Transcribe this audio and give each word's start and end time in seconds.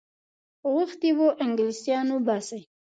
غوښتي 0.71 1.09
وه 1.17 1.29
انګلیسیان 1.43 2.07
وباسي. 2.11 2.61